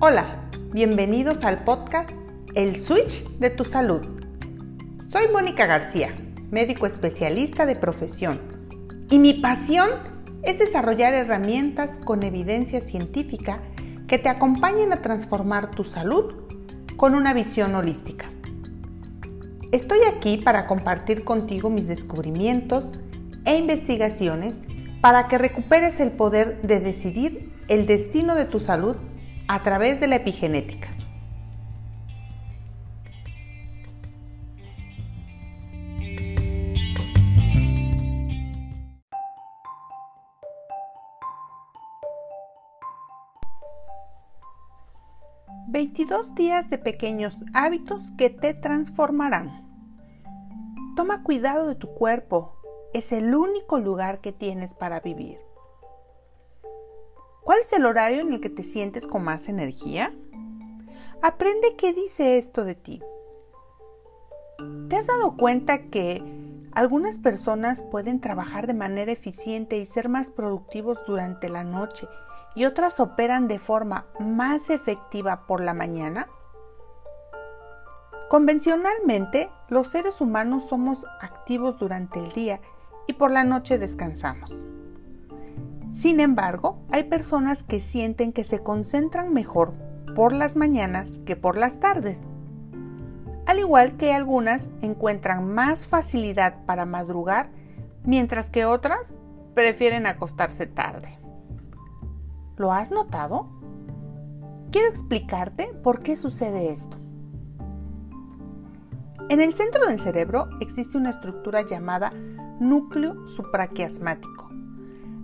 Hola, 0.00 0.48
bienvenidos 0.72 1.42
al 1.42 1.64
podcast 1.64 2.12
El 2.54 2.76
Switch 2.76 3.24
de 3.40 3.50
tu 3.50 3.64
Salud. 3.64 4.00
Soy 5.10 5.24
Mónica 5.32 5.66
García, 5.66 6.14
médico 6.52 6.86
especialista 6.86 7.66
de 7.66 7.74
profesión, 7.74 8.38
y 9.10 9.18
mi 9.18 9.34
pasión 9.34 9.90
es 10.44 10.60
desarrollar 10.60 11.14
herramientas 11.14 11.98
con 12.04 12.22
evidencia 12.22 12.80
científica 12.80 13.58
que 14.06 14.18
te 14.18 14.28
acompañen 14.28 14.92
a 14.92 15.02
transformar 15.02 15.72
tu 15.72 15.82
salud 15.82 16.32
con 16.96 17.16
una 17.16 17.34
visión 17.34 17.74
holística. 17.74 18.26
Estoy 19.72 19.98
aquí 20.08 20.36
para 20.36 20.68
compartir 20.68 21.24
contigo 21.24 21.70
mis 21.70 21.88
descubrimientos 21.88 22.92
e 23.44 23.56
investigaciones 23.56 24.60
para 25.00 25.26
que 25.26 25.38
recuperes 25.38 25.98
el 25.98 26.12
poder 26.12 26.62
de 26.62 26.78
decidir 26.78 27.52
el 27.66 27.86
destino 27.86 28.36
de 28.36 28.44
tu 28.44 28.60
salud 28.60 28.94
a 29.48 29.62
través 29.62 29.98
de 29.98 30.06
la 30.06 30.16
epigenética. 30.16 30.88
¿22 45.68 46.34
días 46.34 46.70
de 46.70 46.78
pequeños 46.78 47.44
hábitos 47.54 48.10
que 48.18 48.30
te 48.30 48.52
transformarán? 48.52 49.66
Toma 50.96 51.22
cuidado 51.22 51.68
de 51.68 51.74
tu 51.74 51.94
cuerpo, 51.94 52.56
es 52.92 53.12
el 53.12 53.34
único 53.34 53.78
lugar 53.78 54.20
que 54.20 54.32
tienes 54.32 54.74
para 54.74 55.00
vivir. 55.00 55.47
¿Cuál 57.48 57.60
es 57.60 57.72
el 57.72 57.86
horario 57.86 58.20
en 58.20 58.34
el 58.34 58.42
que 58.42 58.50
te 58.50 58.62
sientes 58.62 59.06
con 59.06 59.24
más 59.24 59.48
energía? 59.48 60.12
Aprende 61.22 61.76
qué 61.78 61.94
dice 61.94 62.36
esto 62.36 62.62
de 62.62 62.74
ti. 62.74 63.02
¿Te 64.90 64.96
has 64.96 65.06
dado 65.06 65.34
cuenta 65.34 65.84
que 65.84 66.22
algunas 66.72 67.18
personas 67.18 67.80
pueden 67.80 68.20
trabajar 68.20 68.66
de 68.66 68.74
manera 68.74 69.12
eficiente 69.12 69.78
y 69.78 69.86
ser 69.86 70.10
más 70.10 70.28
productivos 70.28 70.98
durante 71.06 71.48
la 71.48 71.64
noche 71.64 72.06
y 72.54 72.66
otras 72.66 73.00
operan 73.00 73.48
de 73.48 73.58
forma 73.58 74.04
más 74.20 74.68
efectiva 74.68 75.46
por 75.46 75.62
la 75.62 75.72
mañana? 75.72 76.28
Convencionalmente, 78.28 79.48
los 79.70 79.86
seres 79.86 80.20
humanos 80.20 80.68
somos 80.68 81.06
activos 81.22 81.78
durante 81.78 82.18
el 82.18 82.30
día 82.32 82.60
y 83.06 83.14
por 83.14 83.30
la 83.30 83.44
noche 83.44 83.78
descansamos. 83.78 84.54
Sin 85.98 86.20
embargo, 86.20 86.78
hay 86.92 87.02
personas 87.02 87.64
que 87.64 87.80
sienten 87.80 88.32
que 88.32 88.44
se 88.44 88.62
concentran 88.62 89.32
mejor 89.32 89.74
por 90.14 90.32
las 90.32 90.54
mañanas 90.54 91.18
que 91.26 91.34
por 91.34 91.56
las 91.56 91.80
tardes. 91.80 92.22
Al 93.46 93.58
igual 93.58 93.96
que 93.96 94.12
algunas 94.12 94.70
encuentran 94.80 95.52
más 95.52 95.88
facilidad 95.88 96.64
para 96.66 96.86
madrugar, 96.86 97.50
mientras 98.04 98.48
que 98.48 98.64
otras 98.64 99.12
prefieren 99.54 100.06
acostarse 100.06 100.66
tarde. 100.66 101.18
¿Lo 102.56 102.72
has 102.72 102.92
notado? 102.92 103.48
Quiero 104.70 104.88
explicarte 104.90 105.66
por 105.82 106.02
qué 106.02 106.16
sucede 106.16 106.70
esto. 106.70 106.96
En 109.30 109.40
el 109.40 109.52
centro 109.52 109.84
del 109.88 109.98
cerebro 109.98 110.48
existe 110.60 110.96
una 110.96 111.10
estructura 111.10 111.62
llamada 111.62 112.12
núcleo 112.60 113.26
supraquiasmático 113.26 114.47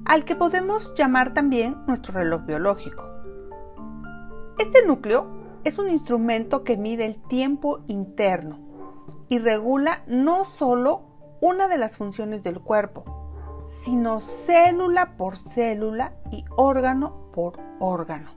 al 0.04 0.24
que 0.24 0.36
podemos 0.36 0.94
llamar 0.94 1.34
también 1.34 1.76
nuestro 1.86 2.14
reloj 2.14 2.42
biológico. 2.44 3.04
Este 4.58 4.86
núcleo 4.86 5.26
es 5.64 5.78
un 5.78 5.88
instrumento 5.88 6.62
que 6.62 6.76
mide 6.76 7.06
el 7.06 7.16
tiempo 7.22 7.80
interno 7.88 8.58
y 9.28 9.38
regula 9.38 10.02
no 10.06 10.44
solo 10.44 11.02
una 11.40 11.68
de 11.68 11.78
las 11.78 11.96
funciones 11.96 12.42
del 12.42 12.60
cuerpo, 12.60 13.04
sino 13.82 14.20
célula 14.20 15.16
por 15.16 15.36
célula 15.36 16.14
y 16.30 16.44
órgano 16.56 17.30
por 17.32 17.58
órgano. 17.80 18.30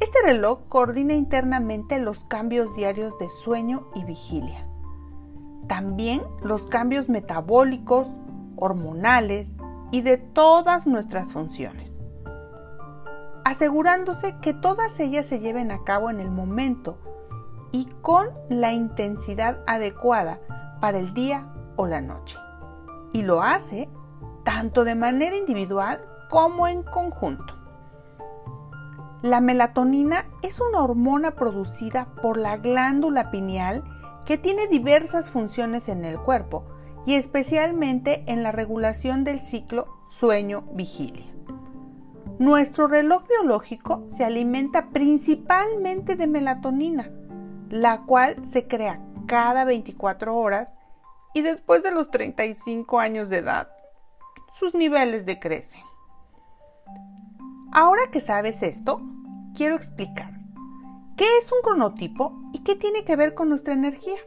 Este 0.00 0.18
reloj 0.24 0.60
coordina 0.68 1.14
internamente 1.14 1.98
los 1.98 2.24
cambios 2.24 2.74
diarios 2.74 3.18
de 3.18 3.28
sueño 3.30 3.88
y 3.94 4.04
vigilia. 4.04 4.66
También 5.68 6.22
los 6.42 6.66
cambios 6.66 7.08
metabólicos, 7.08 8.20
hormonales, 8.56 9.48
y 9.92 10.00
de 10.00 10.16
todas 10.16 10.88
nuestras 10.88 11.32
funciones, 11.32 11.96
asegurándose 13.44 14.36
que 14.40 14.54
todas 14.54 14.98
ellas 14.98 15.26
se 15.26 15.38
lleven 15.38 15.70
a 15.70 15.84
cabo 15.84 16.10
en 16.10 16.18
el 16.18 16.30
momento 16.30 16.98
y 17.72 17.84
con 18.00 18.30
la 18.48 18.72
intensidad 18.72 19.62
adecuada 19.66 20.40
para 20.80 20.98
el 20.98 21.14
día 21.14 21.46
o 21.76 21.86
la 21.86 22.00
noche. 22.00 22.38
Y 23.12 23.22
lo 23.22 23.42
hace 23.42 23.88
tanto 24.44 24.84
de 24.84 24.94
manera 24.94 25.36
individual 25.36 26.04
como 26.30 26.66
en 26.66 26.82
conjunto. 26.82 27.54
La 29.20 29.40
melatonina 29.40 30.24
es 30.42 30.60
una 30.60 30.82
hormona 30.82 31.32
producida 31.32 32.06
por 32.22 32.38
la 32.38 32.56
glándula 32.56 33.30
pineal 33.30 33.84
que 34.24 34.38
tiene 34.38 34.68
diversas 34.68 35.30
funciones 35.30 35.88
en 35.88 36.04
el 36.04 36.18
cuerpo, 36.18 36.64
y 37.06 37.14
especialmente 37.14 38.24
en 38.26 38.42
la 38.42 38.52
regulación 38.52 39.24
del 39.24 39.40
ciclo 39.40 39.86
sueño-vigilia. 40.08 41.26
Nuestro 42.38 42.88
reloj 42.88 43.24
biológico 43.28 44.06
se 44.08 44.24
alimenta 44.24 44.90
principalmente 44.90 46.16
de 46.16 46.26
melatonina, 46.26 47.10
la 47.68 48.02
cual 48.02 48.36
se 48.50 48.66
crea 48.66 49.00
cada 49.26 49.64
24 49.64 50.36
horas 50.36 50.74
y 51.34 51.42
después 51.42 51.82
de 51.82 51.90
los 51.90 52.10
35 52.10 52.98
años 52.98 53.30
de 53.30 53.38
edad, 53.38 53.70
sus 54.54 54.74
niveles 54.74 55.24
decrecen. 55.24 55.80
Ahora 57.72 58.02
que 58.10 58.20
sabes 58.20 58.62
esto, 58.62 59.00
quiero 59.54 59.74
explicar 59.74 60.32
qué 61.16 61.38
es 61.38 61.50
un 61.52 61.62
cronotipo 61.62 62.34
y 62.52 62.62
qué 62.62 62.76
tiene 62.76 63.04
que 63.04 63.16
ver 63.16 63.34
con 63.34 63.48
nuestra 63.48 63.72
energía. 63.72 64.18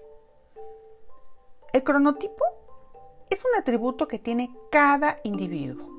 El 1.74 1.84
cronotipo 1.84 2.44
es 3.30 3.44
un 3.46 3.60
atributo 3.60 4.08
que 4.08 4.20
tiene 4.20 4.56
cada 4.72 5.20
individuo, 5.24 5.90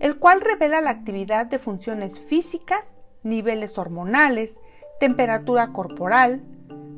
el 0.00 0.18
cual 0.18 0.40
revela 0.40 0.80
la 0.80 0.90
actividad 0.90 1.46
de 1.46 1.58
funciones 1.58 2.18
físicas, 2.18 2.86
niveles 3.22 3.78
hormonales, 3.78 4.58
temperatura 5.00 5.72
corporal, 5.72 6.42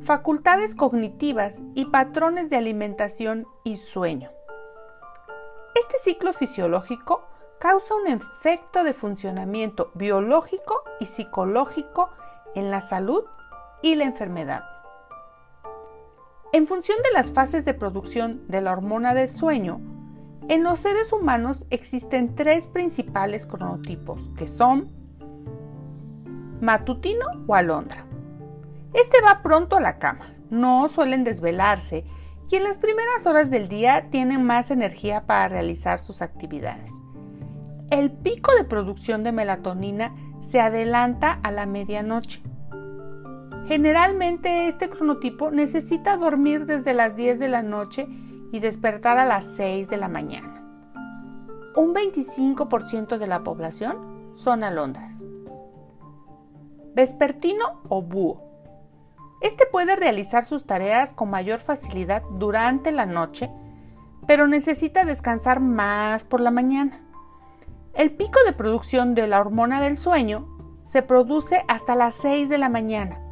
facultades 0.04 0.74
cognitivas 0.74 1.56
y 1.74 1.86
patrones 1.86 2.50
de 2.50 2.56
alimentación 2.56 3.46
y 3.64 3.76
sueño. 3.76 4.30
Este 5.74 5.98
ciclo 5.98 6.32
fisiológico 6.32 7.24
causa 7.58 7.94
un 7.94 8.06
efecto 8.06 8.84
de 8.84 8.92
funcionamiento 8.92 9.90
biológico 9.94 10.82
y 11.00 11.06
psicológico 11.06 12.10
en 12.54 12.70
la 12.70 12.80
salud 12.80 13.24
y 13.82 13.94
la 13.94 14.04
enfermedad. 14.04 14.75
En 16.52 16.66
función 16.66 16.98
de 17.02 17.12
las 17.12 17.32
fases 17.32 17.64
de 17.64 17.74
producción 17.74 18.42
de 18.48 18.60
la 18.60 18.72
hormona 18.72 19.14
del 19.14 19.28
sueño, 19.28 19.80
en 20.48 20.62
los 20.62 20.78
seres 20.78 21.12
humanos 21.12 21.66
existen 21.70 22.36
tres 22.36 22.68
principales 22.68 23.46
cronotipos, 23.46 24.30
que 24.36 24.46
son 24.46 24.92
matutino 26.60 27.26
o 27.48 27.54
alondra. 27.54 28.06
Este 28.94 29.20
va 29.20 29.42
pronto 29.42 29.76
a 29.76 29.80
la 29.80 29.98
cama, 29.98 30.34
no 30.48 30.86
suelen 30.86 31.24
desvelarse 31.24 32.04
y 32.48 32.56
en 32.56 32.62
las 32.62 32.78
primeras 32.78 33.26
horas 33.26 33.50
del 33.50 33.68
día 33.68 34.08
tienen 34.10 34.44
más 34.44 34.70
energía 34.70 35.26
para 35.26 35.48
realizar 35.48 35.98
sus 35.98 36.22
actividades. 36.22 36.92
El 37.90 38.12
pico 38.12 38.54
de 38.54 38.64
producción 38.64 39.24
de 39.24 39.32
melatonina 39.32 40.14
se 40.42 40.60
adelanta 40.60 41.40
a 41.42 41.50
la 41.50 41.66
medianoche 41.66 42.40
Generalmente 43.66 44.68
este 44.68 44.88
cronotipo 44.88 45.50
necesita 45.50 46.16
dormir 46.16 46.66
desde 46.66 46.94
las 46.94 47.16
10 47.16 47.40
de 47.40 47.48
la 47.48 47.62
noche 47.62 48.06
y 48.52 48.60
despertar 48.60 49.18
a 49.18 49.26
las 49.26 49.44
6 49.56 49.88
de 49.88 49.96
la 49.96 50.06
mañana. 50.06 50.62
Un 51.74 51.92
25% 51.92 53.18
de 53.18 53.26
la 53.26 53.42
población 53.42 54.30
son 54.34 54.62
alondras. 54.62 55.14
Vespertino 56.94 57.82
o 57.88 58.02
búho. 58.02 58.40
Este 59.40 59.66
puede 59.66 59.96
realizar 59.96 60.44
sus 60.44 60.64
tareas 60.64 61.12
con 61.12 61.28
mayor 61.28 61.58
facilidad 61.58 62.22
durante 62.38 62.92
la 62.92 63.04
noche, 63.04 63.50
pero 64.28 64.46
necesita 64.46 65.04
descansar 65.04 65.58
más 65.58 66.22
por 66.22 66.40
la 66.40 66.52
mañana. 66.52 67.00
El 67.94 68.12
pico 68.12 68.38
de 68.46 68.52
producción 68.52 69.16
de 69.16 69.26
la 69.26 69.40
hormona 69.40 69.80
del 69.80 69.98
sueño 69.98 70.46
se 70.84 71.02
produce 71.02 71.64
hasta 71.66 71.96
las 71.96 72.14
6 72.14 72.48
de 72.48 72.58
la 72.58 72.68
mañana 72.68 73.25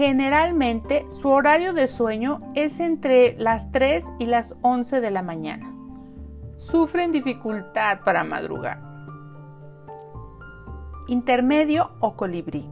Generalmente 0.00 1.04
su 1.10 1.28
horario 1.28 1.74
de 1.74 1.86
sueño 1.86 2.40
es 2.54 2.80
entre 2.80 3.36
las 3.38 3.70
3 3.70 4.02
y 4.18 4.24
las 4.24 4.56
11 4.62 5.02
de 5.02 5.10
la 5.10 5.20
mañana. 5.20 5.74
Sufren 6.56 7.12
dificultad 7.12 8.00
para 8.02 8.24
madrugar. 8.24 8.80
intermedio 11.06 11.90
o 12.00 12.16
colibrí. 12.16 12.66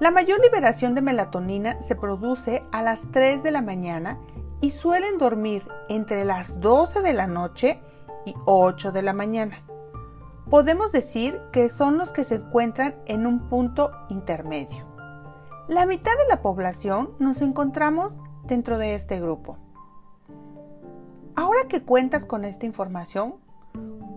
La 0.00 0.10
mayor 0.10 0.40
liberación 0.40 0.96
de 0.96 1.02
melatonina 1.02 1.80
se 1.80 1.94
produce 1.94 2.64
a 2.72 2.82
las 2.82 3.02
3 3.12 3.44
de 3.44 3.52
la 3.52 3.62
mañana 3.62 4.18
y 4.60 4.72
suelen 4.72 5.16
dormir 5.16 5.68
entre 5.88 6.24
las 6.24 6.58
12 6.58 7.02
de 7.02 7.12
la 7.12 7.28
noche 7.28 7.80
y 8.24 8.34
8 8.46 8.90
de 8.90 9.02
la 9.02 9.12
mañana. 9.12 9.62
Podemos 10.50 10.90
decir 10.90 11.40
que 11.52 11.68
son 11.68 11.98
los 11.98 12.10
que 12.10 12.24
se 12.24 12.34
encuentran 12.36 12.96
en 13.06 13.28
un 13.28 13.48
punto 13.48 13.92
intermedio. 14.08 14.95
La 15.68 15.84
mitad 15.84 16.12
de 16.16 16.28
la 16.28 16.42
población 16.42 17.10
nos 17.18 17.42
encontramos 17.42 18.20
dentro 18.44 18.78
de 18.78 18.94
este 18.94 19.20
grupo. 19.20 19.58
Ahora 21.34 21.66
que 21.68 21.82
cuentas 21.82 22.24
con 22.24 22.44
esta 22.44 22.66
información, 22.66 23.40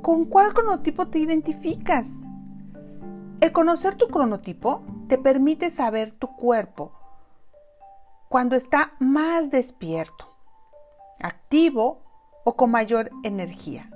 ¿con 0.03 0.25
cuál 0.25 0.53
cronotipo 0.53 1.07
te 1.07 1.17
identificas? 1.17 2.21
El 3.41 3.51
conocer 3.51 3.95
tu 3.95 4.09
cronotipo 4.09 4.83
te 5.07 5.17
permite 5.17 5.71
saber 5.71 6.11
tu 6.11 6.35
cuerpo 6.35 6.91
cuando 8.29 8.55
está 8.55 8.93
más 8.99 9.49
despierto, 9.49 10.35
activo 11.19 12.03
o 12.43 12.55
con 12.55 12.69
mayor 12.69 13.09
energía. 13.23 13.89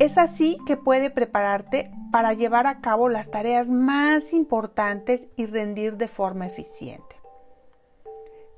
Es 0.00 0.16
así 0.16 0.56
que 0.64 0.78
puede 0.78 1.10
prepararte 1.10 1.92
para 2.10 2.32
llevar 2.32 2.66
a 2.66 2.80
cabo 2.80 3.10
las 3.10 3.30
tareas 3.30 3.68
más 3.68 4.32
importantes 4.32 5.26
y 5.36 5.44
rendir 5.44 5.98
de 5.98 6.08
forma 6.08 6.46
eficiente. 6.46 7.20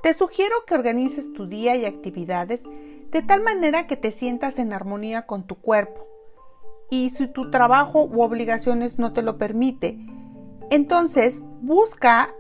Te 0.04 0.14
sugiero 0.14 0.54
que 0.68 0.76
organices 0.76 1.32
tu 1.32 1.48
día 1.48 1.74
y 1.74 1.84
actividades 1.84 2.62
de 3.10 3.22
tal 3.22 3.42
manera 3.42 3.88
que 3.88 3.96
te 3.96 4.12
sientas 4.12 4.60
en 4.60 4.72
armonía 4.72 5.26
con 5.26 5.44
tu 5.44 5.56
cuerpo 5.56 6.06
y 6.90 7.10
si 7.10 7.26
tu 7.26 7.50
trabajo 7.50 8.04
u 8.04 8.22
obligaciones 8.22 9.00
no 9.00 9.12
te 9.12 9.22
lo 9.22 9.36
permite, 9.36 9.98
entonces 10.70 11.42
busca 11.60 12.32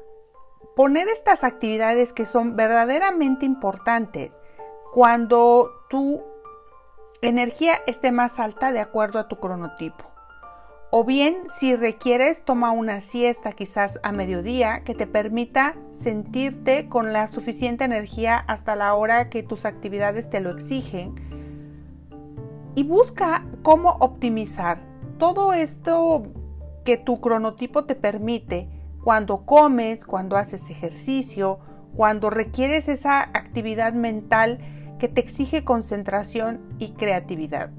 poner 0.76 1.08
estas 1.08 1.42
actividades 1.42 2.12
que 2.12 2.24
son 2.24 2.54
verdaderamente 2.54 3.46
importantes 3.46 4.38
cuando 4.92 5.72
tu 5.90 6.22
energía 7.22 7.78
esté 7.86 8.10
más 8.10 8.40
alta 8.40 8.72
de 8.72 8.80
acuerdo 8.80 9.20
a 9.20 9.28
tu 9.28 9.38
cronotipo. 9.38 10.04
O 10.90 11.04
bien, 11.04 11.38
si 11.58 11.74
requieres, 11.74 12.44
toma 12.44 12.72
una 12.72 13.00
siesta 13.00 13.52
quizás 13.52 13.98
a 14.02 14.12
mediodía 14.12 14.82
que 14.84 14.94
te 14.94 15.06
permita 15.06 15.74
sentirte 15.98 16.88
con 16.88 17.12
la 17.14 17.28
suficiente 17.28 17.84
energía 17.84 18.36
hasta 18.36 18.76
la 18.76 18.92
hora 18.94 19.30
que 19.30 19.42
tus 19.42 19.64
actividades 19.64 20.28
te 20.28 20.40
lo 20.40 20.50
exigen 20.50 21.14
y 22.74 22.82
busca 22.82 23.46
cómo 23.62 23.96
optimizar 24.00 24.82
todo 25.18 25.54
esto 25.54 26.24
que 26.84 26.96
tu 26.96 27.20
cronotipo 27.20 27.84
te 27.84 27.94
permite 27.94 28.68
cuando 29.02 29.46
comes, 29.46 30.04
cuando 30.04 30.36
haces 30.36 30.68
ejercicio, 30.68 31.60
cuando 31.96 32.28
requieres 32.28 32.88
esa 32.88 33.22
actividad 33.22 33.94
mental 33.94 34.58
que 35.02 35.08
te 35.08 35.20
exige 35.20 35.64
concentración 35.64 36.60
y 36.78 36.92
creatividad. 36.92 37.70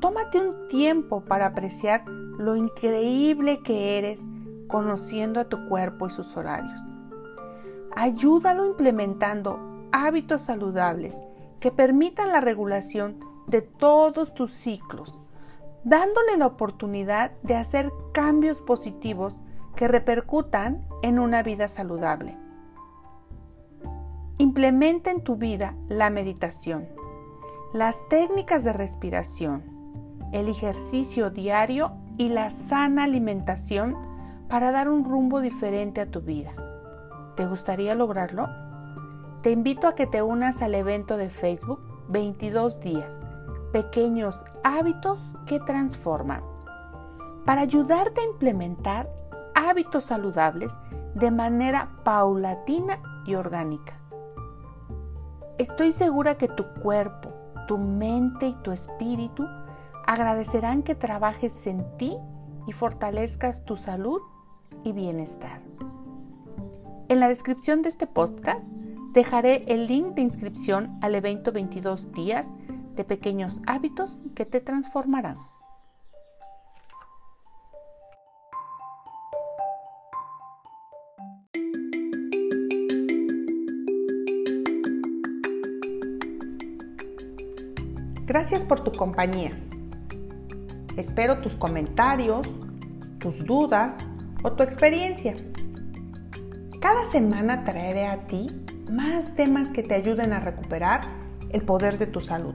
Tómate 0.00 0.38
un 0.38 0.68
tiempo 0.68 1.24
para 1.24 1.46
apreciar 1.46 2.06
lo 2.06 2.54
increíble 2.54 3.64
que 3.64 3.98
eres 3.98 4.20
conociendo 4.68 5.40
a 5.40 5.48
tu 5.48 5.68
cuerpo 5.68 6.06
y 6.06 6.10
sus 6.10 6.36
horarios. 6.36 6.80
Ayúdalo 7.96 8.64
implementando 8.64 9.58
hábitos 9.90 10.42
saludables 10.42 11.18
que 11.58 11.72
permitan 11.72 12.28
la 12.28 12.40
regulación 12.40 13.18
de 13.48 13.62
todos 13.62 14.34
tus 14.34 14.52
ciclos, 14.52 15.18
dándole 15.82 16.36
la 16.36 16.46
oportunidad 16.46 17.32
de 17.42 17.56
hacer 17.56 17.90
cambios 18.12 18.62
positivos 18.62 19.40
que 19.74 19.88
repercutan 19.88 20.86
en 21.02 21.18
una 21.18 21.42
vida 21.42 21.66
saludable. 21.66 22.43
Implementa 24.38 25.12
en 25.12 25.22
tu 25.22 25.36
vida 25.36 25.76
la 25.88 26.10
meditación, 26.10 26.88
las 27.72 27.96
técnicas 28.08 28.64
de 28.64 28.72
respiración, 28.72 29.62
el 30.32 30.48
ejercicio 30.48 31.30
diario 31.30 31.92
y 32.18 32.30
la 32.30 32.50
sana 32.50 33.04
alimentación 33.04 33.96
para 34.48 34.72
dar 34.72 34.88
un 34.88 35.04
rumbo 35.04 35.40
diferente 35.40 36.00
a 36.00 36.10
tu 36.10 36.20
vida. 36.20 36.52
¿Te 37.36 37.46
gustaría 37.46 37.94
lograrlo? 37.94 38.48
Te 39.42 39.52
invito 39.52 39.86
a 39.86 39.94
que 39.94 40.08
te 40.08 40.20
unas 40.20 40.62
al 40.62 40.74
evento 40.74 41.16
de 41.16 41.30
Facebook 41.30 41.78
22 42.08 42.80
días, 42.80 43.14
pequeños 43.72 44.44
hábitos 44.64 45.20
que 45.46 45.60
transforman, 45.60 46.42
para 47.44 47.60
ayudarte 47.60 48.20
a 48.20 48.24
implementar 48.24 49.08
hábitos 49.54 50.02
saludables 50.02 50.76
de 51.14 51.30
manera 51.30 51.90
paulatina 52.02 52.98
y 53.26 53.36
orgánica. 53.36 54.03
Estoy 55.64 55.92
segura 55.92 56.36
que 56.36 56.46
tu 56.46 56.62
cuerpo, 56.82 57.32
tu 57.66 57.78
mente 57.78 58.48
y 58.48 58.54
tu 58.62 58.70
espíritu 58.70 59.46
agradecerán 60.06 60.82
que 60.82 60.94
trabajes 60.94 61.66
en 61.66 61.96
ti 61.96 62.18
y 62.66 62.72
fortalezcas 62.72 63.64
tu 63.64 63.74
salud 63.74 64.20
y 64.82 64.92
bienestar. 64.92 65.62
En 67.08 67.18
la 67.18 67.28
descripción 67.28 67.80
de 67.80 67.88
este 67.88 68.06
podcast 68.06 68.66
Dejaré 69.14 69.64
el 69.68 69.86
link 69.86 70.16
de 70.16 70.22
inscripción 70.22 70.98
al 71.00 71.14
evento 71.14 71.50
22 71.50 72.12
días 72.12 72.48
de 72.96 73.04
pequeños 73.04 73.62
hábitos 73.64 74.16
que 74.34 74.44
te 74.44 74.60
transformarán. 74.60 75.38
Gracias 88.26 88.64
por 88.64 88.82
tu 88.82 88.92
compañía. 88.92 89.52
Espero 90.96 91.38
tus 91.38 91.56
comentarios, 91.56 92.46
tus 93.18 93.44
dudas 93.44 93.96
o 94.42 94.52
tu 94.52 94.62
experiencia. 94.62 95.34
Cada 96.80 97.04
semana 97.10 97.64
traeré 97.64 98.06
a 98.06 98.26
ti 98.26 98.46
más 98.90 99.34
temas 99.34 99.70
que 99.70 99.82
te 99.82 99.94
ayuden 99.94 100.32
a 100.32 100.40
recuperar 100.40 101.02
el 101.50 101.60
poder 101.62 101.98
de 101.98 102.06
tu 102.06 102.20
salud. 102.20 102.54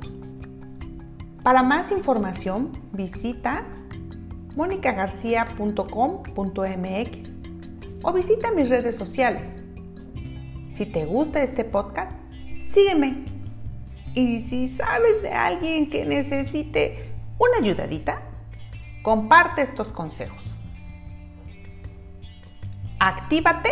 Para 1.43 1.61
más 1.63 1.91
información 1.91 2.71
visita 2.93 3.65
monicagarcia.com.mx 4.55 7.29
o 8.03 8.13
visita 8.13 8.51
mis 8.51 8.69
redes 8.69 8.95
sociales. 8.95 9.43
Si 10.73 10.85
te 10.85 11.05
gusta 11.05 11.43
este 11.43 11.65
podcast, 11.65 12.13
sígueme. 12.73 13.38
Y 14.15 14.41
si 14.49 14.69
sabes 14.69 15.21
de 15.21 15.31
alguien 15.31 15.89
que 15.89 16.05
necesite 16.05 17.11
una 17.37 17.57
ayudadita, 17.57 18.21
comparte 19.03 19.61
estos 19.61 19.89
consejos. 19.89 20.43
Actívate 22.99 23.69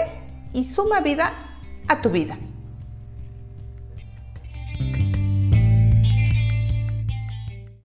y 0.53 0.63
suma 0.63 1.01
vida 1.01 1.34
a 1.88 2.01
tu 2.01 2.10
vida. 2.10 2.38